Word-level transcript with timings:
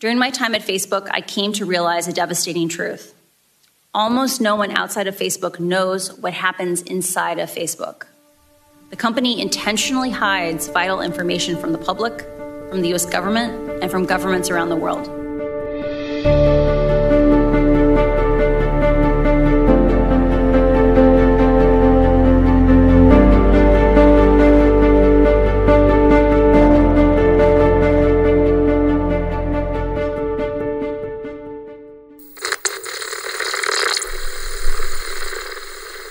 During 0.00 0.16
my 0.16 0.30
time 0.30 0.54
at 0.54 0.62
Facebook, 0.62 1.08
I 1.10 1.20
came 1.20 1.52
to 1.54 1.66
realize 1.66 2.06
a 2.06 2.12
devastating 2.12 2.68
truth. 2.68 3.12
Almost 3.92 4.40
no 4.40 4.54
one 4.54 4.70
outside 4.70 5.08
of 5.08 5.16
Facebook 5.16 5.58
knows 5.58 6.16
what 6.18 6.32
happens 6.32 6.82
inside 6.82 7.40
of 7.40 7.50
Facebook. 7.50 8.06
The 8.90 8.96
company 8.96 9.40
intentionally 9.40 10.10
hides 10.10 10.68
vital 10.68 11.00
information 11.00 11.58
from 11.58 11.72
the 11.72 11.78
public, 11.78 12.20
from 12.70 12.80
the 12.80 12.94
US 12.94 13.06
government, 13.06 13.82
and 13.82 13.90
from 13.90 14.04
governments 14.04 14.50
around 14.50 14.68
the 14.68 14.76
world. 14.76 15.17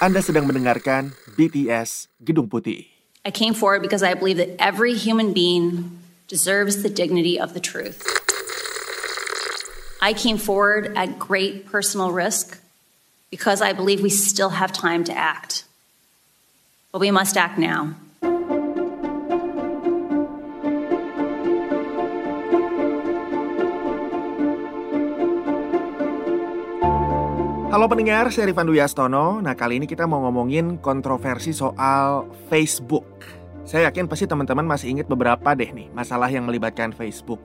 Anda 0.07 0.23
sedang 0.23 0.47
mendengarkan 0.47 1.11
BTS 1.35 2.07
Gedung 2.23 2.47
Putih. 2.47 2.87
I 3.27 3.31
came 3.35 3.51
forward 3.51 3.83
because 3.83 4.07
I 4.07 4.15
believe 4.15 4.39
that 4.39 4.55
every 4.55 4.95
human 4.95 5.35
being 5.35 5.99
deserves 6.31 6.79
the 6.79 6.87
dignity 6.87 7.35
of 7.35 7.51
the 7.51 7.59
truth. 7.59 8.07
I 9.99 10.15
came 10.15 10.39
forward 10.39 10.95
at 10.95 11.19
great 11.19 11.67
personal 11.67 12.15
risk 12.15 12.55
because 13.35 13.59
I 13.59 13.75
believe 13.75 13.99
we 13.99 14.07
still 14.07 14.55
have 14.55 14.71
time 14.71 15.03
to 15.11 15.13
act. 15.13 15.67
But 16.95 17.03
we 17.03 17.11
must 17.11 17.35
act 17.35 17.59
now. 17.59 17.99
Halo 27.67 27.83
pendengar, 27.91 28.31
saya 28.31 28.47
Rifan 28.47 28.63
Dwi 28.63 28.79
Astono. 28.79 29.43
Nah 29.43 29.51
kali 29.51 29.75
ini 29.75 29.91
kita 29.91 30.07
mau 30.07 30.23
ngomongin 30.23 30.79
kontroversi 30.79 31.51
soal 31.51 32.23
Facebook. 32.47 33.03
Saya 33.67 33.91
yakin 33.91 34.07
pasti 34.07 34.23
teman-teman 34.23 34.63
masih 34.63 34.95
ingat 34.95 35.11
beberapa 35.11 35.51
deh 35.51 35.75
nih 35.75 35.91
masalah 35.91 36.31
yang 36.31 36.47
melibatkan 36.47 36.95
Facebook. 36.95 37.43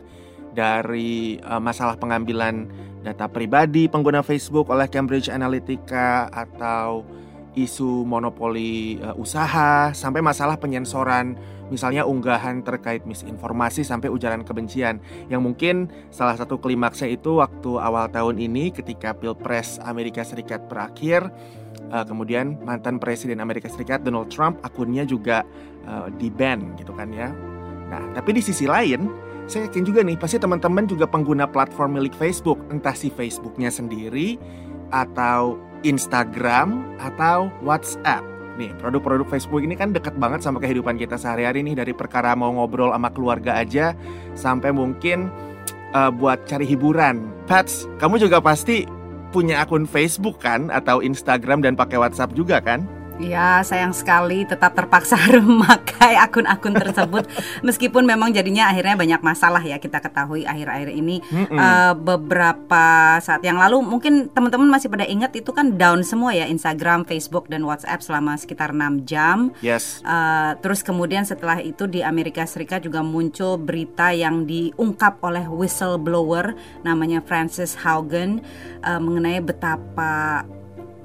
Dari 0.54 1.42
uh, 1.42 1.58
masalah 1.58 1.98
pengambilan 1.98 2.70
data 3.02 3.26
pribadi 3.26 3.90
pengguna 3.90 4.22
Facebook 4.22 4.70
oleh 4.70 4.86
Cambridge 4.86 5.26
Analytica 5.26 6.30
atau 6.30 7.02
isu 7.52 8.08
monopoli 8.08 8.96
uh, 9.00 9.12
usaha 9.16 9.92
sampai 9.92 10.24
masalah 10.24 10.56
penyensoran 10.56 11.36
misalnya 11.68 12.04
unggahan 12.04 12.60
terkait 12.60 13.04
misinformasi 13.08 13.80
sampai 13.80 14.12
ujaran 14.12 14.44
kebencian 14.44 15.00
yang 15.32 15.40
mungkin 15.40 15.88
salah 16.12 16.36
satu 16.36 16.60
klimaksnya 16.60 17.12
itu 17.12 17.40
waktu 17.40 17.80
awal 17.80 18.08
tahun 18.12 18.36
ini 18.36 18.72
ketika 18.72 19.16
Pilpres 19.16 19.80
Amerika 19.84 20.20
Serikat 20.24 20.68
berakhir 20.68 21.28
uh, 21.92 22.04
kemudian 22.04 22.60
mantan 22.64 23.00
presiden 23.00 23.40
Amerika 23.40 23.68
Serikat 23.72 24.04
Donald 24.04 24.28
Trump 24.28 24.60
akunnya 24.64 25.08
juga 25.08 25.44
uh, 25.88 26.08
di 26.12 26.28
ban 26.28 26.76
gitu 26.76 26.92
kan 26.92 27.08
ya. 27.12 27.32
Nah, 27.92 28.16
tapi 28.16 28.32
di 28.32 28.40
sisi 28.40 28.64
lain 28.64 29.08
saya 29.44 29.68
yakin 29.68 29.84
juga 29.84 30.00
nih 30.00 30.16
pasti 30.16 30.38
teman-teman 30.38 30.86
juga 30.86 31.04
pengguna 31.04 31.44
platform 31.50 31.98
milik 31.98 32.14
Facebook, 32.16 32.56
entah 32.70 32.94
si 32.94 33.12
Facebooknya 33.12 33.68
sendiri 33.68 34.38
atau 34.94 35.58
Instagram 35.82 36.98
atau 36.98 37.50
WhatsApp. 37.62 38.24
Nih, 38.60 38.72
produk-produk 38.76 39.24
Facebook 39.32 39.64
ini 39.64 39.72
kan 39.72 39.96
deket 39.96 40.12
banget 40.20 40.44
sama 40.44 40.60
kehidupan 40.60 41.00
kita 41.00 41.16
sehari-hari 41.16 41.64
nih 41.64 41.72
dari 41.78 41.92
perkara 41.96 42.36
mau 42.36 42.52
ngobrol 42.52 42.92
sama 42.92 43.08
keluarga 43.08 43.56
aja 43.56 43.96
sampai 44.36 44.70
mungkin 44.76 45.32
uh, 45.96 46.12
buat 46.12 46.44
cari 46.44 46.68
hiburan. 46.68 47.24
Pats, 47.48 47.88
kamu 47.96 48.20
juga 48.20 48.44
pasti 48.44 48.84
punya 49.32 49.64
akun 49.64 49.88
Facebook 49.88 50.36
kan 50.44 50.68
atau 50.68 51.00
Instagram 51.00 51.64
dan 51.64 51.74
pakai 51.74 51.96
WhatsApp 51.96 52.36
juga 52.36 52.60
kan? 52.60 52.84
Ya, 53.22 53.62
sayang 53.62 53.94
sekali 53.94 54.42
tetap 54.42 54.74
terpaksa 54.74 55.14
memakai 55.38 56.18
akun-akun 56.18 56.74
tersebut 56.74 57.24
meskipun 57.62 58.02
memang 58.02 58.34
jadinya 58.34 58.66
akhirnya 58.66 58.98
banyak 58.98 59.20
masalah 59.22 59.62
ya 59.62 59.78
kita 59.78 60.02
ketahui 60.02 60.42
akhir-akhir 60.42 60.90
ini 60.90 61.22
mm 61.22 61.46
-mm. 61.46 61.58
Uh, 61.62 61.94
beberapa 61.94 63.16
saat 63.22 63.46
yang 63.46 63.62
lalu 63.62 63.78
mungkin 63.78 64.26
teman-teman 64.34 64.66
masih 64.66 64.90
pada 64.90 65.06
ingat 65.06 65.30
itu 65.38 65.54
kan 65.54 65.78
down 65.78 66.02
semua 66.02 66.34
ya 66.34 66.50
Instagram, 66.50 67.06
Facebook 67.06 67.46
dan 67.46 67.62
WhatsApp 67.62 68.02
selama 68.02 68.34
sekitar 68.34 68.74
6 68.74 69.06
jam. 69.06 69.54
Yes. 69.62 70.02
Uh, 70.02 70.58
terus 70.58 70.82
kemudian 70.82 71.22
setelah 71.22 71.62
itu 71.62 71.86
di 71.86 72.02
Amerika 72.02 72.42
Serikat 72.42 72.82
juga 72.82 73.06
muncul 73.06 73.54
berita 73.56 74.10
yang 74.10 74.42
diungkap 74.48 75.22
oleh 75.22 75.46
whistleblower 75.46 76.58
namanya 76.82 77.22
Francis 77.22 77.78
Haugen 77.78 78.42
uh, 78.82 78.98
mengenai 78.98 79.38
betapa 79.38 80.42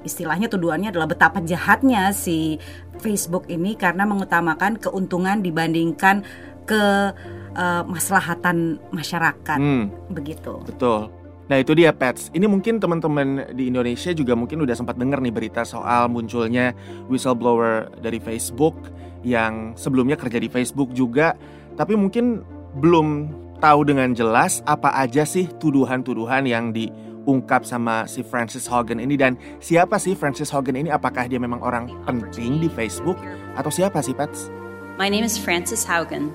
istilahnya 0.08 0.48
tuduhannya 0.48 0.88
adalah 0.88 1.06
betapa 1.06 1.44
jahatnya 1.44 2.16
si 2.16 2.56
Facebook 2.98 3.46
ini 3.52 3.76
karena 3.76 4.08
mengutamakan 4.08 4.80
keuntungan 4.80 5.44
dibandingkan 5.44 6.24
ke 6.64 7.12
uh, 7.54 7.82
maslahatan 7.84 8.80
masyarakat 8.90 9.58
hmm, 9.60 10.12
begitu. 10.12 10.64
Betul. 10.64 11.12
Nah 11.48 11.56
itu 11.56 11.72
dia 11.72 11.96
Pets. 11.96 12.28
Ini 12.36 12.44
mungkin 12.44 12.76
teman-teman 12.76 13.56
di 13.56 13.72
Indonesia 13.72 14.12
juga 14.12 14.36
mungkin 14.36 14.60
udah 14.68 14.76
sempat 14.76 15.00
dengar 15.00 15.24
nih 15.24 15.32
berita 15.32 15.64
soal 15.64 16.12
munculnya 16.12 16.76
whistleblower 17.08 17.88
dari 18.04 18.20
Facebook 18.20 18.76
yang 19.24 19.72
sebelumnya 19.74 20.14
kerja 20.14 20.36
di 20.38 20.46
Facebook 20.52 20.92
juga, 20.92 21.34
tapi 21.74 21.96
mungkin 21.96 22.44
belum 22.78 23.32
tahu 23.58 23.80
dengan 23.88 24.14
jelas 24.14 24.62
apa 24.68 24.94
aja 24.94 25.26
sih 25.26 25.50
tuduhan-tuduhan 25.58 26.46
yang 26.46 26.70
di 26.70 26.92
diungkap 27.28 27.68
sama 27.68 28.08
si 28.08 28.24
Francis 28.24 28.64
Hogan 28.64 29.04
ini 29.04 29.20
dan 29.20 29.36
siapa 29.60 30.00
sih 30.00 30.16
Francis 30.16 30.48
Hogan 30.48 30.80
ini? 30.80 30.88
Apakah 30.88 31.28
dia 31.28 31.36
memang 31.36 31.60
orang 31.60 31.92
penting 32.08 32.56
di 32.56 32.72
Facebook 32.72 33.20
atau 33.52 33.68
siapa 33.68 34.00
sih 34.00 34.16
Pets? 34.16 34.48
My 34.96 35.12
name 35.12 35.28
is 35.28 35.36
Francis 35.36 35.84
Haugen. 35.84 36.32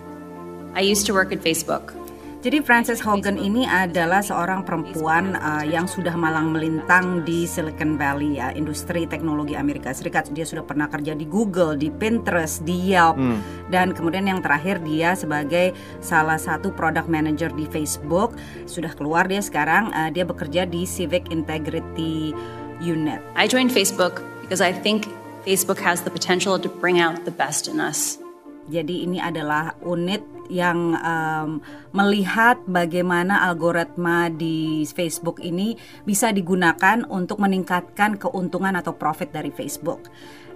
I 0.77 0.85
used 0.85 1.09
to 1.09 1.17
work 1.17 1.33
at 1.33 1.41
Facebook. 1.41 1.97
Jadi 2.43 2.59
Frances 2.59 2.99
Hogan 2.99 3.39
ini 3.39 3.63
adalah 3.63 4.19
seorang 4.19 4.67
perempuan 4.67 5.39
uh, 5.39 5.63
yang 5.63 5.87
sudah 5.87 6.11
malang 6.11 6.51
melintang 6.51 7.23
di 7.23 7.47
Silicon 7.47 7.95
Valley 7.95 8.35
ya, 8.35 8.51
industri 8.51 9.07
teknologi 9.07 9.55
Amerika 9.55 9.95
Serikat. 9.95 10.27
Dia 10.35 10.43
sudah 10.43 10.59
pernah 10.59 10.91
kerja 10.91 11.15
di 11.15 11.23
Google, 11.23 11.79
di 11.79 11.87
Pinterest, 11.87 12.59
di 12.67 12.91
Yelp, 12.91 13.15
hmm. 13.15 13.71
dan 13.71 13.95
kemudian 13.95 14.27
yang 14.27 14.43
terakhir 14.43 14.83
dia 14.83 15.15
sebagai 15.15 15.71
salah 16.03 16.35
satu 16.35 16.67
product 16.75 17.07
manager 17.07 17.47
di 17.55 17.63
Facebook. 17.71 18.35
Sudah 18.67 18.91
keluar 18.91 19.23
dia 19.31 19.39
sekarang, 19.39 19.95
uh, 19.95 20.11
dia 20.11 20.27
bekerja 20.27 20.67
di 20.67 20.83
Civic 20.83 21.31
Integrity 21.31 22.35
Unit. 22.83 23.23
I 23.39 23.47
joined 23.47 23.71
Facebook 23.71 24.19
because 24.43 24.59
I 24.59 24.75
think 24.75 25.07
Facebook 25.47 25.79
has 25.79 26.03
the 26.03 26.11
potential 26.11 26.59
to 26.59 26.67
bring 26.67 26.99
out 26.99 27.23
the 27.23 27.31
best 27.31 27.71
in 27.71 27.79
us. 27.79 28.19
Jadi 28.67 29.07
ini 29.07 29.19
adalah 29.19 29.75
unit 29.83 30.32
yang 30.51 30.97
um, 30.99 31.63
melihat 31.95 32.59
bagaimana 32.67 33.47
algoritma 33.47 34.27
di 34.27 34.83
Facebook 34.89 35.39
ini 35.39 35.75
bisa 36.03 36.33
digunakan 36.33 37.05
untuk 37.07 37.39
meningkatkan 37.39 38.19
keuntungan 38.19 38.75
atau 38.75 38.95
profit 38.95 39.31
dari 39.31 39.53
Facebook. 39.53 40.09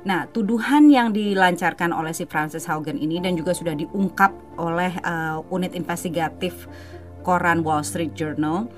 Nah, 0.08 0.24
tuduhan 0.32 0.88
yang 0.88 1.12
dilancarkan 1.12 1.92
oleh 1.92 2.16
si 2.16 2.24
Francis 2.24 2.64
Haugen 2.70 2.96
ini 2.96 3.20
dan 3.20 3.36
juga 3.36 3.52
sudah 3.52 3.76
diungkap 3.76 4.32
oleh 4.56 4.96
uh, 5.04 5.44
unit 5.52 5.76
investigatif 5.76 6.68
koran 7.28 7.60
Wall 7.66 7.84
Street 7.84 8.16
Journal 8.16 8.72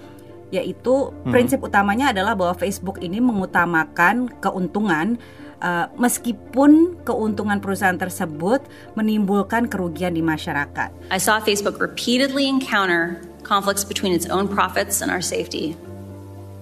yaitu 0.50 1.14
hmm. 1.14 1.30
prinsip 1.30 1.62
utamanya 1.62 2.10
adalah 2.10 2.34
bahwa 2.34 2.58
Facebook 2.58 2.98
ini 3.06 3.22
mengutamakan 3.22 4.34
keuntungan 4.42 5.22
uh, 5.62 5.88
meskipun 5.96 7.00
keuntungan 7.04 7.60
perusahaan 7.60 7.98
tersebut 7.98 8.64
menimbulkan 8.96 9.68
kerugian 9.68 10.16
di 10.16 10.24
masyarakat. 10.24 10.90
I 11.12 11.20
saw 11.20 11.40
Facebook 11.40 11.80
repeatedly 11.80 12.48
encounter 12.48 13.22
conflicts 13.44 13.84
between 13.84 14.12
its 14.12 14.28
own 14.28 14.48
profits 14.48 15.00
and 15.00 15.10
our 15.12 15.24
safety. 15.24 15.76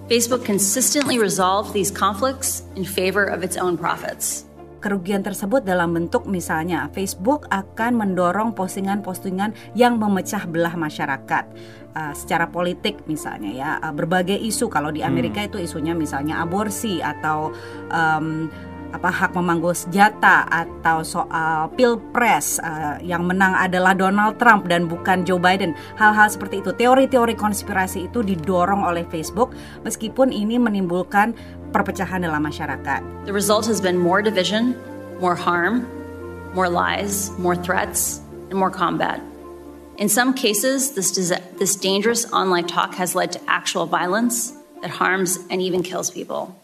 Facebook 0.08 0.40
consistently 0.48 1.20
resolved 1.20 1.76
these 1.76 1.92
conflicts 1.92 2.64
in 2.80 2.88
favor 2.88 3.28
of 3.28 3.44
its 3.44 3.60
own 3.60 3.76
profits. 3.76 4.48
Kerugian 4.78 5.26
tersebut 5.26 5.66
dalam 5.66 5.90
bentuk 5.90 6.24
misalnya 6.24 6.86
Facebook 6.94 7.50
akan 7.50 7.98
mendorong 7.98 8.54
postingan-postingan 8.54 9.52
yang 9.74 9.98
memecah 9.98 10.46
belah 10.46 10.72
masyarakat 10.78 11.44
uh, 11.98 12.14
secara 12.14 12.46
politik 12.46 13.02
misalnya 13.10 13.50
ya 13.50 13.70
uh, 13.82 13.90
berbagai 13.90 14.38
isu 14.38 14.70
kalau 14.70 14.94
di 14.94 15.02
Amerika 15.02 15.42
hmm. 15.42 15.48
itu 15.50 15.58
isunya 15.66 15.98
misalnya 15.98 16.38
aborsi 16.40 17.02
atau 17.02 17.50
um, 17.90 18.46
apa 18.88 19.12
hak 19.12 19.36
memanggul 19.36 19.76
senjata 19.76 20.48
atau 20.48 21.04
soal 21.04 21.68
pilpres 21.76 22.56
uh, 22.64 22.96
yang 23.04 23.28
menang 23.28 23.52
adalah 23.52 23.92
Donald 23.92 24.40
Trump 24.40 24.66
dan 24.66 24.88
bukan 24.88 25.28
Joe 25.28 25.36
Biden 25.36 25.76
hal-hal 26.00 26.28
seperti 26.32 26.64
itu 26.64 26.72
teori-teori 26.72 27.36
konspirasi 27.36 28.08
itu 28.08 28.24
didorong 28.24 28.84
oleh 28.84 29.04
Facebook 29.12 29.52
meskipun 29.84 30.32
ini 30.32 30.56
menimbulkan 30.56 31.36
perpecahan 31.68 32.24
dalam 32.24 32.40
masyarakat. 32.40 33.28
The 33.28 33.34
result 33.34 33.68
has 33.68 33.78
been 33.80 34.00
more 34.00 34.24
division, 34.24 34.72
more 35.20 35.36
harm, 35.36 35.84
more 36.56 36.68
lies, 36.68 37.28
more 37.36 37.56
threats, 37.56 38.24
and 38.48 38.56
more 38.56 38.72
combat. 38.72 39.20
In 39.98 40.08
some 40.08 40.32
cases, 40.32 40.92
this, 40.94 41.10
this 41.58 41.74
dangerous 41.74 42.24
online 42.32 42.66
talk 42.70 42.94
has 42.94 43.18
led 43.18 43.32
to 43.32 43.40
actual 43.50 43.84
violence 43.84 44.54
that 44.80 44.90
harms 44.90 45.38
and 45.50 45.60
even 45.60 45.82
kills 45.82 46.10
people. 46.10 46.54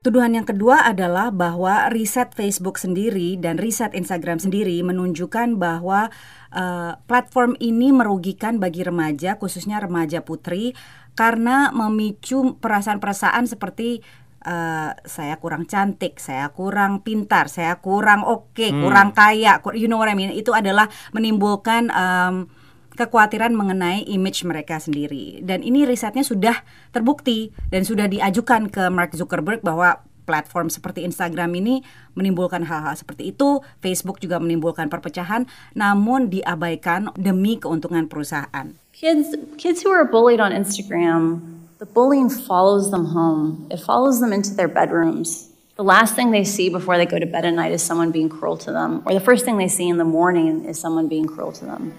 Tuduhan 0.00 0.32
yang 0.32 0.48
kedua 0.48 0.88
adalah 0.88 1.28
bahwa 1.28 1.92
riset 1.92 2.32
Facebook 2.32 2.80
sendiri 2.80 3.36
dan 3.36 3.60
riset 3.60 3.92
Instagram 3.92 4.40
sendiri 4.40 4.80
menunjukkan 4.80 5.60
bahwa 5.60 6.08
uh, 6.56 6.96
platform 7.04 7.52
ini 7.60 7.92
merugikan 7.92 8.56
bagi 8.56 8.80
remaja, 8.80 9.36
khususnya 9.36 9.76
remaja 9.76 10.24
putri, 10.24 10.72
karena 11.12 11.68
memicu 11.76 12.56
perasaan-perasaan 12.64 13.44
seperti 13.44 14.00
uh, 14.48 14.96
saya 15.04 15.36
kurang 15.36 15.68
cantik, 15.68 16.16
saya 16.16 16.48
kurang 16.48 17.04
pintar, 17.04 17.52
saya 17.52 17.76
kurang 17.84 18.24
oke, 18.24 18.56
okay, 18.56 18.72
hmm. 18.72 18.80
kurang 18.80 19.12
kaya, 19.12 19.60
you 19.76 19.84
know 19.84 20.00
what 20.00 20.08
I 20.08 20.16
mean? 20.16 20.32
Itu 20.32 20.56
adalah 20.56 20.88
menimbulkan 21.12 21.92
um, 21.92 22.48
kekhawatiran 22.94 23.54
mengenai 23.54 24.06
image 24.08 24.42
mereka 24.46 24.78
sendiri. 24.78 25.42
Dan 25.42 25.62
ini 25.62 25.86
risetnya 25.86 26.26
sudah 26.26 26.62
terbukti 26.90 27.54
dan 27.70 27.86
sudah 27.86 28.10
diajukan 28.10 28.70
ke 28.70 28.88
Mark 28.90 29.14
Zuckerberg 29.14 29.62
bahwa 29.62 30.02
platform 30.30 30.70
seperti 30.70 31.02
Instagram 31.02 31.50
ini 31.58 31.82
menimbulkan 32.14 32.62
hal-hal 32.62 32.94
seperti 32.94 33.34
itu, 33.34 33.58
Facebook 33.82 34.22
juga 34.22 34.38
menimbulkan 34.38 34.86
perpecahan, 34.86 35.50
namun 35.74 36.30
diabaikan 36.30 37.10
demi 37.18 37.58
keuntungan 37.58 38.06
perusahaan. 38.06 38.78
Kids, 38.94 39.34
kids 39.58 39.82
who 39.82 39.90
are 39.90 40.06
bullied 40.06 40.38
on 40.38 40.54
Instagram, 40.54 41.42
the 41.82 41.88
bullying 41.88 42.30
follows 42.30 42.94
them 42.94 43.10
home. 43.10 43.66
It 43.74 43.82
follows 43.82 44.22
them 44.22 44.30
into 44.30 44.54
their 44.54 44.70
bedrooms. 44.70 45.50
The 45.74 45.82
last 45.82 46.14
thing 46.14 46.30
they 46.30 46.44
see 46.44 46.68
before 46.68 47.00
they 47.00 47.08
go 47.08 47.18
to 47.18 47.26
bed 47.26 47.48
at 47.48 47.56
night 47.56 47.72
is 47.72 47.80
someone 47.82 48.12
being 48.12 48.28
cruel 48.28 48.60
to 48.62 48.70
them, 48.70 49.02
or 49.08 49.16
the 49.16 49.24
first 49.24 49.48
thing 49.48 49.56
they 49.56 49.72
see 49.72 49.88
in 49.88 49.96
the 49.96 50.06
morning 50.06 50.68
is 50.68 50.78
someone 50.78 51.08
being 51.08 51.24
cruel 51.24 51.50
to 51.56 51.64
them. 51.64 51.96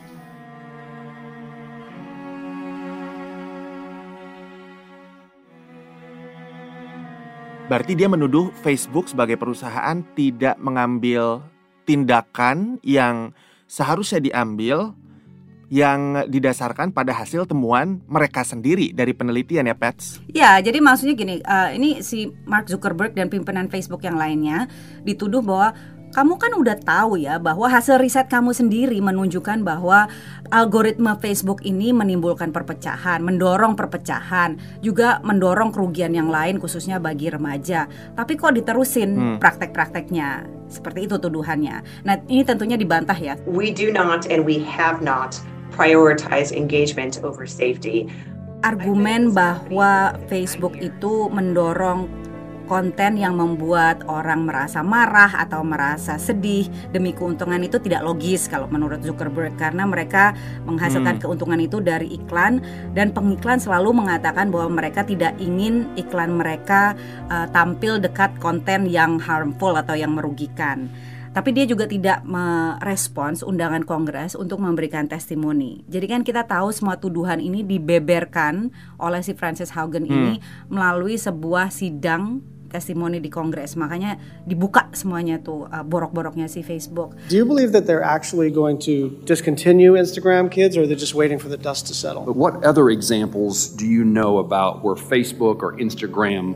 Berarti 7.72 7.96
dia 7.96 8.12
menuduh 8.12 8.52
Facebook 8.68 9.08
sebagai 9.08 9.40
perusahaan 9.40 9.96
tidak 10.12 10.60
mengambil 10.60 11.40
tindakan 11.88 12.84
yang 12.84 13.32
seharusnya 13.64 14.20
diambil 14.20 14.92
yang 15.72 16.28
didasarkan 16.28 16.92
pada 16.92 17.16
hasil 17.16 17.48
temuan 17.48 18.04
mereka 18.12 18.44
sendiri 18.44 18.92
dari 18.92 19.16
penelitian 19.16 19.72
ya 19.72 19.76
Pets. 19.80 20.20
Ya, 20.36 20.60
jadi 20.60 20.84
maksudnya 20.84 21.16
gini, 21.16 21.40
uh, 21.48 21.72
ini 21.72 22.04
si 22.04 22.28
Mark 22.44 22.68
Zuckerberg 22.68 23.16
dan 23.16 23.32
pimpinan 23.32 23.72
Facebook 23.72 24.04
yang 24.04 24.20
lainnya 24.20 24.68
dituduh 25.08 25.40
bahwa 25.40 25.72
kamu 26.12 26.36
kan 26.36 26.52
udah 26.60 26.76
tahu 26.76 27.16
ya 27.16 27.40
bahwa 27.40 27.72
hasil 27.72 27.96
riset 27.96 28.28
kamu 28.28 28.52
sendiri 28.52 29.00
menunjukkan 29.00 29.64
bahwa 29.64 30.12
algoritma 30.52 31.16
Facebook 31.16 31.64
ini 31.64 31.96
menimbulkan 31.96 32.52
perpecahan, 32.52 33.24
mendorong 33.24 33.80
perpecahan, 33.80 34.60
juga 34.84 35.24
mendorong 35.24 35.72
kerugian 35.72 36.12
yang 36.12 36.28
lain 36.28 36.60
khususnya 36.60 37.00
bagi 37.00 37.32
remaja. 37.32 37.88
Tapi 38.14 38.36
kok 38.36 38.52
diterusin 38.52 39.10
hmm. 39.16 39.38
praktek-prakteknya? 39.40 40.44
Seperti 40.68 41.08
itu 41.08 41.16
tuduhannya. 41.16 41.84
Nah, 42.08 42.16
ini 42.28 42.44
tentunya 42.44 42.76
dibantah 42.76 43.16
ya. 43.16 43.40
We 43.48 43.72
do 43.72 43.92
not 43.92 44.28
and 44.28 44.44
we 44.44 44.60
have 44.68 45.00
not 45.00 45.40
prioritize 45.72 46.52
engagement 46.52 47.24
over 47.24 47.48
safety. 47.48 48.12
Argumen 48.62 49.34
bahwa 49.34 50.14
Facebook 50.30 50.78
itu 50.78 51.32
mendorong 51.34 52.21
konten 52.72 53.20
yang 53.20 53.36
membuat 53.36 54.08
orang 54.08 54.48
merasa 54.48 54.80
marah 54.80 55.36
atau 55.44 55.60
merasa 55.60 56.16
sedih 56.16 56.72
demi 56.96 57.12
keuntungan 57.12 57.60
itu 57.60 57.84
tidak 57.84 58.08
logis 58.08 58.48
kalau 58.48 58.72
menurut 58.72 59.04
Zuckerberg 59.04 59.60
karena 59.60 59.84
mereka 59.84 60.32
menghasilkan 60.64 61.20
hmm. 61.20 61.24
keuntungan 61.28 61.60
itu 61.60 61.84
dari 61.84 62.16
iklan 62.16 62.64
dan 62.96 63.12
pengiklan 63.12 63.60
selalu 63.60 63.92
mengatakan 63.92 64.48
bahwa 64.48 64.80
mereka 64.80 65.04
tidak 65.04 65.36
ingin 65.44 65.84
iklan 66.00 66.32
mereka 66.40 66.96
uh, 67.28 67.44
tampil 67.52 68.00
dekat 68.00 68.32
konten 68.40 68.88
yang 68.88 69.20
harmful 69.20 69.76
atau 69.76 70.00
yang 70.00 70.16
merugikan 70.16 70.88
tapi 71.32 71.56
dia 71.56 71.64
juga 71.64 71.88
tidak 71.88 72.28
merespons 72.28 73.40
undangan 73.40 73.88
kongres 73.88 74.36
untuk 74.36 74.60
memberikan 74.60 75.08
testimoni. 75.08 75.80
Jadi 75.88 76.06
kan 76.12 76.22
kita 76.28 76.44
tahu 76.44 76.76
semua 76.76 77.00
tuduhan 77.00 77.40
ini 77.40 77.64
dibeberkan 77.64 78.68
oleh 79.00 79.24
si 79.24 79.32
Francis 79.32 79.72
Haugen 79.72 80.04
hmm. 80.04 80.12
ini 80.12 80.34
melalui 80.68 81.16
sebuah 81.16 81.72
sidang 81.72 82.44
testimoni 82.72 83.20
di 83.20 83.28
Kongres. 83.28 83.76
Makanya 83.76 84.16
dibuka 84.48 84.88
semuanya 84.96 85.38
tuh 85.44 85.68
uh, 85.68 85.84
borok-boroknya 85.84 86.48
si 86.48 86.64
Facebook. 86.64 87.14
Do 87.28 87.36
you 87.36 87.44
believe 87.44 87.76
that 87.76 87.84
they're 87.84 88.04
actually 88.04 88.50
going 88.50 88.80
to 88.88 89.12
discontinue 89.28 90.00
Instagram 90.00 90.48
kids 90.48 90.80
or 90.80 90.88
they're 90.88 90.96
just 90.96 91.14
waiting 91.14 91.38
for 91.38 91.52
the 91.52 91.60
dust 91.60 91.92
to 91.92 91.94
settle? 91.94 92.24
But 92.24 92.40
what 92.40 92.64
other 92.64 92.90
examples 92.90 93.68
do 93.68 93.84
you 93.84 94.08
know 94.08 94.40
about 94.40 94.80
where 94.82 94.96
Facebook 94.96 95.60
or 95.60 95.76
Instagram 95.76 96.56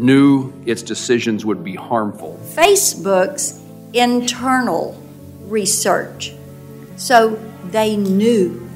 knew 0.00 0.48
its 0.64 0.80
decisions 0.80 1.44
would 1.44 1.62
be 1.62 1.76
harmful? 1.76 2.40
Facebook's 2.56 3.60
internal 3.92 4.96
research. 5.44 6.32
So 6.96 7.36
they 7.70 7.96
knew 7.96 8.66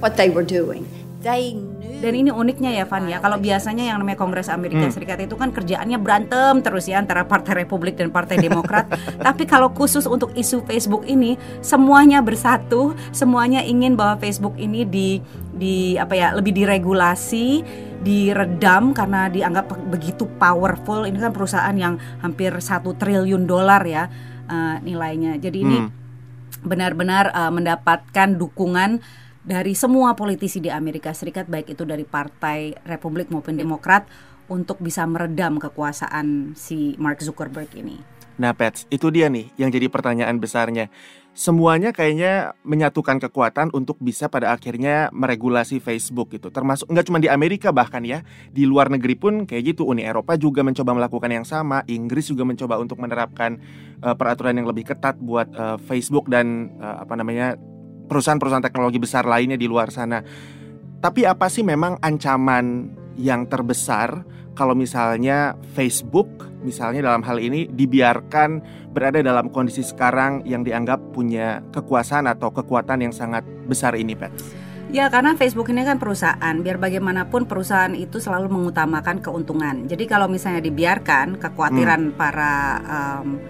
what 0.00 0.16
they 0.16 0.28
were 0.28 0.44
doing. 0.44 0.86
They 1.20 1.56
Dan 2.02 2.12
ini 2.14 2.30
uniknya 2.30 2.74
ya 2.74 2.84
Van 2.84 3.06
ya, 3.06 3.18
kalau 3.22 3.40
biasanya 3.40 3.84
yang 3.86 3.96
namanya 4.02 4.18
Kongres 4.20 4.52
Amerika 4.52 4.86
hmm. 4.86 4.94
Serikat 4.94 5.18
itu 5.24 5.34
kan 5.38 5.54
kerjaannya 5.54 5.98
berantem 5.98 6.60
terus 6.60 6.84
ya 6.90 7.00
antara 7.00 7.24
Partai 7.24 7.64
Republik 7.64 7.96
dan 7.96 8.12
Partai 8.12 8.38
Demokrat. 8.40 8.90
Tapi 9.26 9.44
kalau 9.48 9.72
khusus 9.72 10.04
untuk 10.04 10.34
isu 10.36 10.64
Facebook 10.68 11.08
ini 11.08 11.40
semuanya 11.64 12.20
bersatu, 12.20 12.92
semuanya 13.14 13.64
ingin 13.64 13.96
bahwa 13.96 14.20
Facebook 14.20 14.54
ini 14.60 14.84
di 14.84 15.18
di 15.54 15.94
apa 15.96 16.12
ya 16.12 16.28
lebih 16.34 16.52
diregulasi, 16.52 17.62
diredam 18.04 18.92
karena 18.92 19.32
dianggap 19.32 19.72
begitu 19.88 20.28
powerful. 20.36 21.08
Ini 21.08 21.16
kan 21.18 21.32
perusahaan 21.32 21.76
yang 21.76 21.96
hampir 22.20 22.52
satu 22.60 22.92
triliun 22.94 23.48
dolar 23.48 23.80
ya 23.86 24.10
uh, 24.50 24.76
nilainya. 24.84 25.40
Jadi 25.40 25.58
ini 25.64 25.78
hmm. 25.80 25.90
benar-benar 26.64 27.32
uh, 27.32 27.52
mendapatkan 27.52 28.36
dukungan 28.36 29.00
dari 29.44 29.76
semua 29.76 30.16
politisi 30.16 30.58
di 30.58 30.72
Amerika 30.72 31.12
Serikat 31.12 31.46
baik 31.46 31.76
itu 31.76 31.84
dari 31.84 32.08
partai 32.08 32.72
Republik 32.88 33.28
maupun 33.28 33.60
Demokrat 33.60 34.08
untuk 34.48 34.80
bisa 34.80 35.04
meredam 35.04 35.60
kekuasaan 35.60 36.56
si 36.56 36.96
Mark 36.96 37.20
Zuckerberg 37.20 37.68
ini. 37.76 38.00
Nah, 38.34 38.50
Pets, 38.50 38.90
itu 38.90 39.14
dia 39.14 39.30
nih 39.30 39.46
yang 39.54 39.70
jadi 39.70 39.86
pertanyaan 39.86 40.42
besarnya. 40.42 40.90
Semuanya 41.34 41.90
kayaknya 41.90 42.54
menyatukan 42.62 43.18
kekuatan 43.18 43.70
untuk 43.74 43.98
bisa 43.98 44.30
pada 44.30 44.54
akhirnya 44.54 45.10
meregulasi 45.14 45.78
Facebook 45.78 46.34
itu. 46.34 46.50
Termasuk 46.50 46.90
nggak 46.90 47.06
cuma 47.10 47.18
di 47.22 47.30
Amerika 47.30 47.70
bahkan 47.70 48.02
ya, 48.02 48.26
di 48.50 48.66
luar 48.66 48.90
negeri 48.90 49.14
pun 49.14 49.34
kayak 49.46 49.74
gitu. 49.74 49.86
Uni 49.86 50.02
Eropa 50.02 50.34
juga 50.34 50.66
mencoba 50.66 50.94
melakukan 50.94 51.30
yang 51.30 51.46
sama. 51.46 51.86
Inggris 51.86 52.30
juga 52.30 52.42
mencoba 52.42 52.78
untuk 52.78 52.98
menerapkan 53.02 53.58
uh, 54.02 54.14
peraturan 54.18 54.62
yang 54.62 54.66
lebih 54.66 54.94
ketat 54.94 55.18
buat 55.18 55.50
uh, 55.54 55.78
Facebook 55.78 56.26
dan 56.30 56.74
uh, 56.78 57.02
apa 57.06 57.14
namanya 57.18 57.58
perusahaan-perusahaan 58.06 58.64
teknologi 58.64 58.98
besar 59.00 59.24
lainnya 59.24 59.58
di 59.58 59.66
luar 59.68 59.88
sana. 59.90 60.22
Tapi 61.00 61.28
apa 61.28 61.52
sih 61.52 61.60
memang 61.60 62.00
ancaman 62.00 62.88
yang 63.20 63.46
terbesar 63.46 64.24
kalau 64.54 64.72
misalnya 64.72 65.58
Facebook 65.74 66.54
misalnya 66.64 67.04
dalam 67.04 67.20
hal 67.20 67.36
ini 67.36 67.68
dibiarkan 67.68 68.64
berada 68.96 69.20
dalam 69.20 69.52
kondisi 69.52 69.84
sekarang 69.84 70.46
yang 70.48 70.64
dianggap 70.64 71.12
punya 71.12 71.60
kekuasaan 71.74 72.24
atau 72.24 72.48
kekuatan 72.54 73.04
yang 73.04 73.12
sangat 73.12 73.44
besar 73.68 73.92
ini, 73.98 74.16
Pat? 74.16 74.32
Ya 74.94 75.10
karena 75.10 75.34
Facebook 75.34 75.68
ini 75.74 75.82
kan 75.82 75.98
perusahaan, 75.98 76.54
biar 76.62 76.78
bagaimanapun 76.78 77.50
perusahaan 77.50 77.92
itu 77.98 78.22
selalu 78.22 78.46
mengutamakan 78.46 79.18
keuntungan. 79.18 79.90
Jadi 79.90 80.06
kalau 80.06 80.30
misalnya 80.30 80.62
dibiarkan, 80.62 81.42
kekhawatiran 81.42 82.14
hmm. 82.14 82.16
para 82.16 82.54
um, 82.86 83.42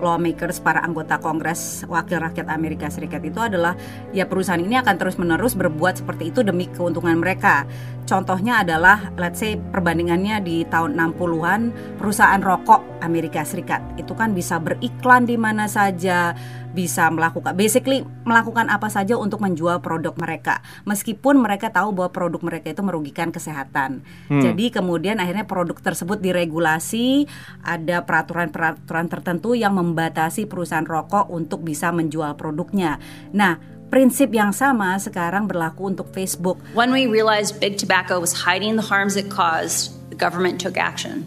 lawmakers, 0.00 0.62
para 0.62 0.80
anggota 0.80 1.18
Kongres 1.18 1.84
Wakil 1.86 2.22
Rakyat 2.22 2.48
Amerika 2.48 2.86
Serikat 2.88 3.22
itu 3.22 3.38
adalah 3.38 3.76
ya 4.14 4.24
perusahaan 4.24 4.60
ini 4.62 4.78
akan 4.78 4.94
terus-menerus 4.96 5.58
berbuat 5.58 6.00
seperti 6.00 6.30
itu 6.32 6.40
demi 6.46 6.70
keuntungan 6.70 7.18
mereka. 7.18 7.68
Contohnya 8.08 8.64
adalah 8.64 9.12
let's 9.20 9.44
say 9.44 9.60
perbandingannya 9.60 10.40
di 10.40 10.64
tahun 10.64 10.96
60-an 10.96 11.60
perusahaan 12.00 12.40
rokok 12.40 13.04
Amerika 13.04 13.44
Serikat 13.44 13.84
itu 14.00 14.16
kan 14.16 14.32
bisa 14.32 14.56
beriklan 14.56 15.28
di 15.28 15.36
mana 15.36 15.68
saja, 15.68 16.32
bisa 16.78 17.10
melakukan 17.10 17.58
basically 17.58 18.06
melakukan 18.22 18.70
apa 18.70 18.86
saja 18.86 19.18
untuk 19.18 19.42
menjual 19.42 19.82
produk 19.82 20.14
mereka 20.14 20.62
meskipun 20.86 21.42
mereka 21.42 21.74
tahu 21.74 21.90
bahwa 21.90 22.14
produk 22.14 22.38
mereka 22.46 22.70
itu 22.70 22.86
merugikan 22.86 23.34
kesehatan. 23.34 24.06
Hmm. 24.30 24.38
Jadi 24.38 24.70
kemudian 24.70 25.18
akhirnya 25.18 25.42
produk 25.42 25.74
tersebut 25.82 26.22
diregulasi, 26.22 27.26
ada 27.66 28.06
peraturan-peraturan 28.06 29.10
tertentu 29.10 29.58
yang 29.58 29.74
membatasi 29.74 30.46
perusahaan 30.46 30.86
rokok 30.86 31.26
untuk 31.34 31.66
bisa 31.66 31.90
menjual 31.90 32.38
produknya. 32.38 33.02
Nah, 33.34 33.78
Prinsip 33.88 34.36
yang 34.36 34.52
sama 34.52 35.00
sekarang 35.00 35.48
berlaku 35.48 35.88
untuk 35.88 36.12
Facebook. 36.12 36.60
When 36.76 36.92
we 36.92 37.08
realized 37.08 37.56
big 37.56 37.80
tobacco 37.80 38.20
was 38.20 38.36
hiding 38.36 38.76
the 38.76 38.84
harms 38.84 39.16
it 39.16 39.32
caused, 39.32 39.96
the 40.12 40.18
government 40.20 40.60
took 40.60 40.76
action. 40.76 41.24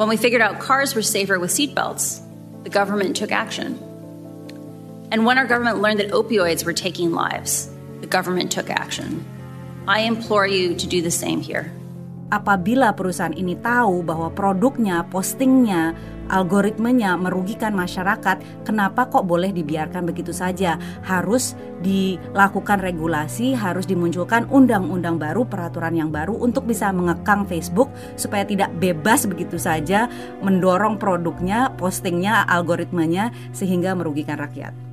When 0.00 0.08
we 0.08 0.16
figured 0.16 0.40
out 0.40 0.64
cars 0.64 0.96
were 0.96 1.04
safer 1.04 1.36
with 1.36 1.52
seatbelts, 1.52 2.24
the 2.64 2.72
government 2.72 3.20
took 3.20 3.36
action. 3.36 3.76
And 5.10 5.22
when 5.22 5.38
our 5.38 5.46
government 5.46 5.78
learned 5.78 6.02
that 6.02 6.10
opioids 6.10 6.66
were 6.66 6.74
taking 6.74 7.14
lives, 7.14 7.70
the 8.02 8.10
government 8.10 8.50
took 8.50 8.70
action. 8.70 9.22
I 9.86 10.02
implore 10.02 10.50
you 10.50 10.74
to 10.74 10.86
do 10.86 10.98
the 10.98 11.14
same 11.14 11.38
here. 11.38 11.70
Apabila 12.26 12.90
perusahaan 12.90 13.30
ini 13.30 13.54
tahu 13.54 14.02
bahwa 14.02 14.34
produknya, 14.34 15.06
postingnya, 15.06 15.94
algoritmenya 16.26 17.14
merugikan 17.14 17.70
masyarakat, 17.70 18.66
kenapa 18.66 19.06
kok 19.06 19.30
boleh 19.30 19.54
dibiarkan 19.54 20.02
begitu 20.10 20.34
saja? 20.34 20.74
Harus 21.06 21.54
dilakukan 21.86 22.82
regulasi, 22.82 23.54
harus 23.54 23.86
dimunculkan 23.86 24.50
undang-undang 24.50 25.22
baru, 25.22 25.46
peraturan 25.46 25.94
yang 25.94 26.10
baru 26.10 26.34
untuk 26.34 26.66
bisa 26.66 26.90
mengekang 26.90 27.46
Facebook 27.46 27.94
supaya 28.18 28.42
tidak 28.42 28.74
bebas 28.82 29.22
begitu 29.30 29.54
saja 29.54 30.10
mendorong 30.42 30.98
produknya, 30.98 31.70
postingnya, 31.78 32.42
algoritmenya 32.50 33.30
sehingga 33.54 33.94
merugikan 33.94 34.42
rakyat. 34.42 34.85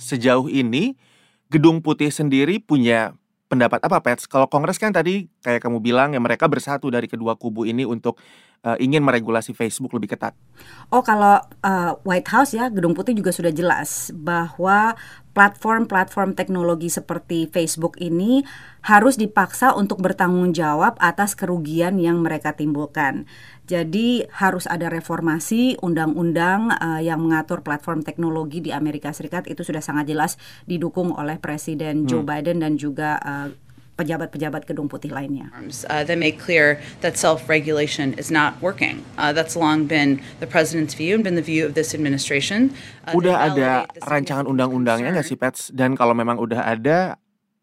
Sejauh 0.00 0.48
ini 0.48 0.96
Gedung 1.52 1.84
Putih 1.84 2.08
sendiri 2.08 2.56
punya 2.56 3.12
pendapat 3.50 3.82
apa 3.82 3.98
Pets? 3.98 4.30
Kalau 4.30 4.46
Kongres 4.46 4.78
kan 4.78 4.94
tadi 4.94 5.26
kayak 5.42 5.60
kamu 5.60 5.82
bilang 5.82 6.14
ya 6.14 6.22
mereka 6.22 6.46
bersatu 6.46 6.86
dari 6.88 7.10
kedua 7.10 7.34
kubu 7.34 7.66
ini 7.66 7.82
untuk 7.82 8.22
uh, 8.62 8.78
ingin 8.78 9.02
meregulasi 9.02 9.50
Facebook 9.50 9.90
lebih 9.98 10.14
ketat. 10.14 10.38
Oh 10.94 11.02
kalau 11.02 11.42
uh, 11.66 11.92
White 12.06 12.30
House 12.30 12.54
ya 12.54 12.70
Gedung 12.70 12.94
Putih 12.94 13.18
juga 13.18 13.34
sudah 13.34 13.50
jelas 13.50 14.14
bahwa 14.14 14.94
platform-platform 15.34 16.38
teknologi 16.38 16.90
seperti 16.90 17.50
Facebook 17.50 17.98
ini 17.98 18.46
harus 18.86 19.18
dipaksa 19.18 19.74
untuk 19.74 20.02
bertanggung 20.02 20.54
jawab 20.54 20.94
atas 21.02 21.34
kerugian 21.34 21.98
yang 21.98 22.22
mereka 22.22 22.54
timbulkan. 22.54 23.26
Jadi 23.70 24.26
harus 24.34 24.66
ada 24.66 24.90
reformasi 24.90 25.78
undang-undang 25.78 26.74
uh, 26.74 26.98
yang 26.98 27.22
mengatur 27.22 27.62
platform 27.62 28.02
teknologi 28.02 28.58
di 28.58 28.74
Amerika 28.74 29.14
Serikat 29.14 29.46
itu 29.46 29.62
sudah 29.62 29.78
sangat 29.78 30.10
jelas 30.10 30.34
didukung 30.66 31.14
oleh 31.14 31.38
Presiden 31.38 32.02
Joe 32.10 32.26
hmm. 32.26 32.30
Biden 32.34 32.58
dan 32.66 32.74
juga 32.74 33.22
uh, 33.22 33.54
pejabat-pejabat 33.94 34.64
gedung 34.64 34.88
putih 34.88 35.12
lainnya. 35.12 35.52
Uh, 35.86 36.02
they 36.02 36.16
make 36.16 36.40
clear 36.40 36.80
that 37.04 37.14
self-regulation 37.20 38.16
is 38.18 38.32
not 38.32 38.56
working. 38.58 39.04
Uh, 39.20 39.30
that's 39.30 39.54
long 39.54 39.84
been 39.84 40.18
the 40.40 40.48
president's 40.48 40.96
view 40.96 41.14
and 41.14 41.22
been 41.22 41.36
the 41.36 41.44
view 41.44 41.68
of 41.68 41.76
this 41.76 41.92
administration. 41.92 42.72
Uh, 43.06 43.14
udah 43.14 43.54
ada 43.54 43.84
rancangan 44.08 44.48
undang-undangnya 44.50 45.14
nggak 45.14 45.28
sih, 45.28 45.36
Pets? 45.38 45.70
Dan 45.70 45.94
kalau 45.94 46.16
memang 46.16 46.40
udah 46.40 46.64
ada, 46.64 47.20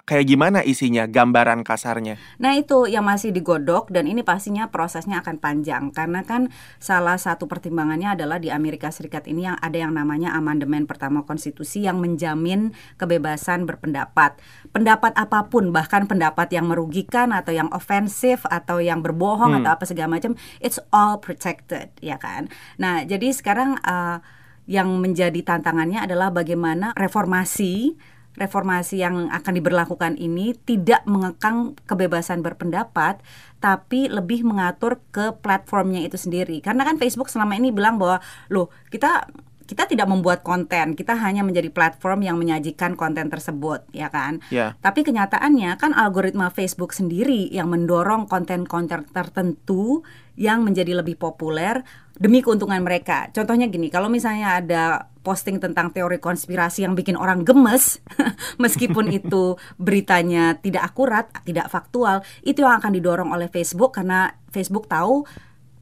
kayak 0.08 0.26
gimana 0.32 0.64
isinya, 0.64 1.04
gambaran 1.04 1.68
kasarnya? 1.68 2.16
Nah 2.40 2.56
itu 2.56 2.88
yang 2.88 3.04
masih 3.04 3.36
digodok 3.36 3.92
dan 3.92 4.08
ini 4.08 4.24
pastinya 4.24 4.72
prosesnya 4.72 5.20
akan 5.20 5.36
panjang 5.44 5.92
karena 5.92 6.24
kan 6.24 6.48
salah 6.80 7.20
satu 7.20 7.52
pertimbangannya 7.52 8.16
adalah 8.16 8.40
di 8.40 8.48
Amerika 8.48 8.88
Serikat 8.88 9.28
ini 9.28 9.52
yang 9.52 9.60
ada 9.60 9.76
yang 9.76 9.92
namanya 9.92 10.32
amandemen 10.32 10.88
pertama 10.88 11.28
konstitusi 11.28 11.84
yang 11.84 12.00
menjamin 12.00 12.72
kebebasan 12.96 13.68
berpendapat. 13.68 14.40
Pendapat 14.72 15.12
apa 15.20 15.52
pun 15.52 15.76
bahkan 15.76 16.08
pendapat 16.08 16.56
yang 16.56 16.72
merugikan 16.72 17.36
atau 17.36 17.52
yang 17.52 17.68
ofensif 17.76 18.48
atau 18.48 18.80
yang 18.80 19.04
berbohong 19.04 19.60
hmm. 19.60 19.60
atau 19.68 19.76
apa 19.76 19.84
segala 19.84 20.16
macam, 20.16 20.40
it's 20.64 20.80
all 20.96 21.20
protected 21.20 21.92
ya 22.00 22.16
kan. 22.16 22.48
Nah 22.80 23.04
jadi 23.04 23.36
sekarang 23.36 23.76
uh, 23.84 24.24
yang 24.68 24.88
menjadi 25.04 25.44
tantangannya 25.44 26.04
adalah 26.04 26.32
bagaimana 26.32 26.96
reformasi 26.96 28.00
reformasi 28.38 29.02
yang 29.02 29.28
akan 29.34 29.54
diberlakukan 29.58 30.14
ini 30.16 30.54
tidak 30.64 31.04
mengekang 31.10 31.74
kebebasan 31.90 32.46
berpendapat 32.46 33.20
tapi 33.58 34.08
lebih 34.08 34.46
mengatur 34.46 35.02
ke 35.10 35.34
platformnya 35.42 36.06
itu 36.06 36.16
sendiri 36.16 36.62
karena 36.62 36.86
kan 36.86 37.02
Facebook 37.02 37.28
selama 37.28 37.58
ini 37.58 37.74
bilang 37.74 37.98
bahwa 37.98 38.22
loh 38.54 38.70
kita 38.94 39.26
kita 39.68 39.84
tidak 39.84 40.08
membuat 40.08 40.48
konten, 40.48 40.96
kita 40.96 41.14
hanya 41.20 41.44
menjadi 41.44 41.68
platform 41.68 42.24
yang 42.24 42.40
menyajikan 42.40 42.96
konten 42.96 43.28
tersebut, 43.28 43.84
ya 43.92 44.08
kan? 44.08 44.40
Yeah. 44.48 44.80
Tapi 44.80 45.04
kenyataannya 45.04 45.76
kan 45.76 45.92
algoritma 45.92 46.48
Facebook 46.56 46.96
sendiri 46.96 47.52
yang 47.52 47.68
mendorong 47.68 48.32
konten-konten 48.32 49.04
tertentu 49.12 50.08
yang 50.40 50.64
menjadi 50.64 51.04
lebih 51.04 51.20
populer 51.20 51.84
demi 52.16 52.40
keuntungan 52.40 52.80
mereka. 52.80 53.28
Contohnya 53.36 53.68
gini, 53.68 53.92
kalau 53.92 54.08
misalnya 54.08 54.64
ada 54.64 55.12
posting 55.28 55.60
tentang 55.60 55.92
teori 55.92 56.24
konspirasi 56.24 56.88
yang 56.88 56.96
bikin 56.96 57.20
orang 57.20 57.44
gemes, 57.44 58.00
meskipun 58.64 59.12
itu 59.12 59.60
beritanya 59.76 60.56
tidak 60.64 60.96
akurat, 60.96 61.28
tidak 61.44 61.68
faktual, 61.68 62.24
itu 62.48 62.64
yang 62.64 62.80
akan 62.80 62.96
didorong 62.96 63.36
oleh 63.36 63.52
Facebook 63.52 64.00
karena 64.00 64.32
Facebook 64.56 64.88
tahu 64.88 65.28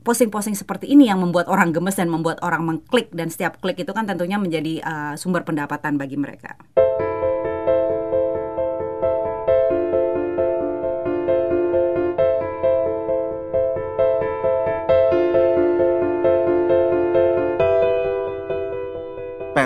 posting-posting 0.01 0.57
seperti 0.57 0.89
ini 0.89 1.09
yang 1.13 1.21
membuat 1.21 1.45
orang 1.45 1.69
gemes 1.69 1.93
dan 1.93 2.09
membuat 2.09 2.41
orang 2.41 2.65
mengklik 2.65 3.13
dan 3.13 3.29
setiap 3.29 3.61
klik 3.61 3.77
itu 3.77 3.93
kan 3.93 4.09
tentunya 4.09 4.41
menjadi 4.41 4.81
uh, 4.81 5.13
sumber 5.13 5.45
pendapatan 5.45 6.01
bagi 6.01 6.17
mereka. 6.17 6.57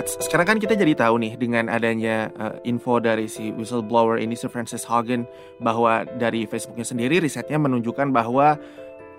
Sekarang 0.06 0.46
kan 0.46 0.58
kita 0.62 0.78
jadi 0.78 0.96
tahu 0.96 1.20
nih 1.20 1.34
dengan 1.36 1.68
adanya 1.68 2.30
uh, 2.38 2.56
info 2.64 3.02
dari 3.02 3.26
si 3.26 3.50
whistleblower 3.52 4.16
ini 4.22 4.38
Sir 4.38 4.48
Francis 4.48 4.86
Hogan 4.86 5.26
bahwa 5.60 6.06
dari 6.16 6.46
Facebooknya 6.48 6.86
sendiri 6.86 7.20
risetnya 7.20 7.60
menunjukkan 7.60 8.08
bahwa 8.14 8.56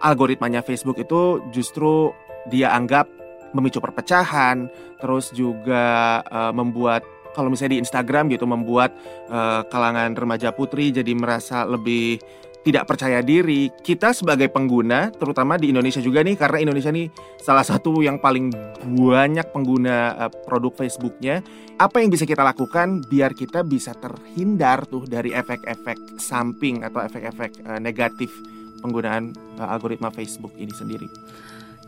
algoritmanya 0.01 0.65
Facebook 0.65 0.97
itu 0.97 1.43
justru 1.53 2.09
dia 2.49 2.73
anggap 2.73 3.05
memicu 3.53 3.77
perpecahan, 3.83 4.71
terus 4.97 5.29
juga 5.35 6.23
uh, 6.31 6.55
membuat 6.55 7.05
kalau 7.31 7.47
misalnya 7.47 7.79
di 7.79 7.81
Instagram 7.83 8.27
gitu 8.31 8.43
membuat 8.43 8.91
uh, 9.31 9.63
kalangan 9.71 10.15
remaja 10.15 10.51
putri 10.51 10.91
jadi 10.91 11.15
merasa 11.15 11.63
lebih 11.63 12.19
tidak 12.61 12.85
percaya 12.85 13.25
diri. 13.25 13.73
Kita 13.81 14.13
sebagai 14.13 14.49
pengguna, 14.53 15.09
terutama 15.09 15.57
di 15.57 15.73
Indonesia 15.73 15.97
juga 16.01 16.21
nih, 16.21 16.37
karena 16.37 16.61
Indonesia 16.61 16.93
nih 16.93 17.09
salah 17.41 17.65
satu 17.65 18.05
yang 18.05 18.21
paling 18.21 18.53
banyak 18.85 19.49
pengguna 19.49 20.27
uh, 20.27 20.31
produk 20.45 20.73
Facebooknya. 20.73 21.41
Apa 21.81 22.05
yang 22.05 22.13
bisa 22.13 22.29
kita 22.29 22.45
lakukan 22.45 23.01
biar 23.09 23.33
kita 23.33 23.65
bisa 23.65 23.97
terhindar 23.97 24.85
tuh 24.85 25.09
dari 25.09 25.33
efek-efek 25.33 26.21
samping 26.21 26.85
atau 26.85 27.01
efek-efek 27.01 27.65
uh, 27.65 27.81
negatif 27.81 28.29
penggunaan 28.85 29.33
uh, 29.57 29.73
algoritma 29.73 30.13
Facebook 30.13 30.53
ini 30.57 30.73
sendiri. 30.73 31.09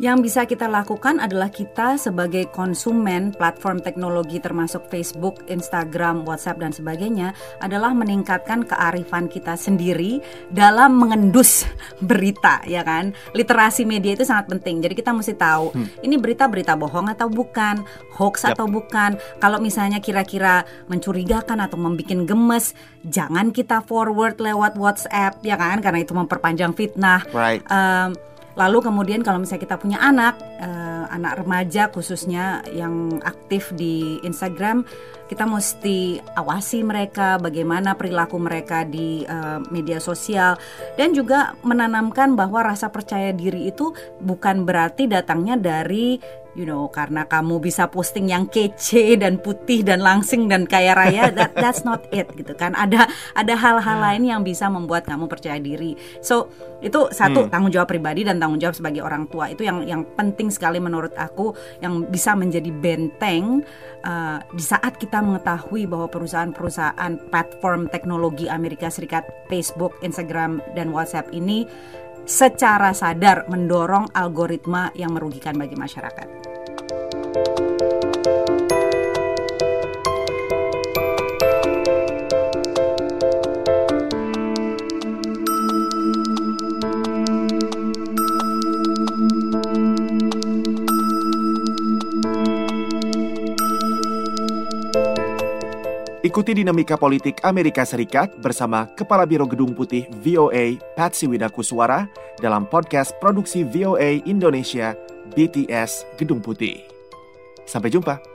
Yang 0.02 0.18
bisa 0.26 0.42
kita 0.50 0.66
lakukan 0.66 1.22
adalah 1.22 1.54
kita 1.54 2.02
sebagai 2.02 2.50
konsumen 2.50 3.30
platform 3.30 3.78
teknologi 3.78 4.42
termasuk 4.42 4.90
Facebook, 4.90 5.46
Instagram, 5.46 6.26
WhatsApp 6.26 6.66
dan 6.66 6.74
sebagainya 6.74 7.38
adalah 7.62 7.94
meningkatkan 7.94 8.66
kearifan 8.66 9.30
kita 9.30 9.54
sendiri 9.54 10.18
dalam 10.50 10.98
mengendus 10.98 11.70
berita 12.10 12.66
ya 12.66 12.82
kan. 12.82 13.14
Literasi 13.38 13.86
media 13.86 14.18
itu 14.18 14.26
sangat 14.26 14.50
penting. 14.50 14.82
Jadi 14.82 14.98
kita 14.98 15.14
mesti 15.14 15.38
tahu 15.38 15.78
hmm. 15.78 16.02
ini 16.02 16.18
berita-berita 16.18 16.74
bohong 16.74 17.14
atau 17.14 17.30
bukan, 17.30 17.86
hoax 18.18 18.50
yep. 18.50 18.58
atau 18.58 18.66
bukan. 18.66 19.22
Kalau 19.38 19.62
misalnya 19.62 20.02
kira-kira 20.02 20.66
mencurigakan 20.90 21.62
atau 21.62 21.78
membuat 21.78 22.26
gemes, 22.26 22.74
jangan 23.06 23.54
kita 23.54 23.86
forward 23.86 24.42
lewat 24.42 24.74
WhatsApp 24.74 25.38
ya 25.46 25.54
kan 25.54 25.86
karena 25.86 26.02
itu 26.02 26.18
memperpanjang 26.18 26.74
fitnah. 26.74 27.22
Right. 27.30 27.62
Um, 27.70 28.18
Lalu 28.54 28.86
kemudian 28.86 29.26
kalau 29.26 29.42
misalnya 29.42 29.66
kita 29.66 29.78
punya 29.82 29.98
anak, 29.98 30.38
uh, 30.62 31.10
anak 31.10 31.42
remaja 31.42 31.90
khususnya 31.90 32.62
yang 32.70 33.18
aktif 33.26 33.74
di 33.74 34.22
Instagram, 34.22 34.86
kita 35.34 35.50
mesti 35.50 36.22
awasi 36.38 36.86
mereka 36.86 37.42
bagaimana 37.42 37.98
perilaku 37.98 38.38
mereka 38.38 38.86
di 38.86 39.26
uh, 39.26 39.66
media 39.74 39.98
sosial 39.98 40.62
dan 40.94 41.10
juga 41.18 41.58
menanamkan 41.66 42.38
bahwa 42.38 42.62
rasa 42.62 42.94
percaya 42.94 43.34
diri 43.34 43.66
itu 43.74 43.98
bukan 44.22 44.62
berarti 44.62 45.10
datangnya 45.10 45.58
dari 45.58 46.22
you 46.54 46.66
know 46.70 46.86
karena 46.90 47.26
kamu 47.26 47.58
bisa 47.58 47.90
posting 47.90 48.30
yang 48.30 48.46
kece 48.46 49.18
dan 49.18 49.42
putih 49.42 49.82
dan 49.82 50.02
langsing 50.02 50.46
dan 50.46 50.70
kaya 50.70 50.94
raya 50.94 51.30
that 51.38 51.54
that's 51.58 51.82
not 51.82 52.06
it 52.14 52.30
gitu 52.38 52.54
kan 52.54 52.78
ada 52.78 53.10
ada 53.34 53.54
hal-hal 53.58 53.98
hmm. 54.00 54.06
lain 54.06 54.24
yang 54.30 54.42
bisa 54.46 54.70
membuat 54.70 55.06
kamu 55.06 55.26
percaya 55.26 55.58
diri 55.58 55.98
so 56.22 56.50
itu 56.84 57.10
satu 57.10 57.48
hmm. 57.48 57.50
tanggung 57.50 57.74
jawab 57.74 57.90
pribadi 57.90 58.22
dan 58.22 58.38
tanggung 58.38 58.62
jawab 58.62 58.78
sebagai 58.78 59.02
orang 59.02 59.26
tua 59.28 59.50
itu 59.50 59.66
yang 59.66 59.82
yang 59.84 60.02
penting 60.14 60.54
sekali 60.54 60.78
menurut 60.78 61.12
aku 61.18 61.58
yang 61.82 62.06
bisa 62.08 62.38
menjadi 62.38 62.70
benteng 62.70 63.66
uh, 64.06 64.40
di 64.54 64.64
saat 64.64 65.00
kita 65.02 65.23
mengetahui 65.24 65.88
bahwa 65.88 66.12
perusahaan-perusahaan 66.12 67.32
platform 67.32 67.88
teknologi 67.88 68.52
Amerika 68.52 68.92
Serikat 68.92 69.24
Facebook 69.48 69.96
Instagram 70.04 70.60
dan 70.76 70.92
WhatsApp 70.92 71.32
ini 71.32 71.64
secara 72.24 72.92
sadar 72.96 73.48
mendorong 73.48 74.12
algoritma 74.16 74.92
yang 74.96 75.16
merugikan 75.16 75.56
bagi 75.56 75.76
masyarakat. 75.76 76.28
Ikuti 96.24 96.56
dinamika 96.56 96.96
politik 96.96 97.44
Amerika 97.44 97.84
Serikat 97.84 98.40
bersama 98.40 98.88
Kepala 98.96 99.28
Biro 99.28 99.44
Gedung 99.44 99.76
Putih 99.76 100.08
VOA 100.24 100.80
Patsy 100.96 101.28
Widakuswara 101.28 102.08
dalam 102.40 102.64
podcast 102.64 103.12
produksi 103.20 103.68
VOA 103.68 104.24
Indonesia 104.24 104.96
BTS 105.36 106.08
Gedung 106.16 106.40
Putih. 106.40 106.80
Sampai 107.68 107.92
jumpa. 107.92 108.33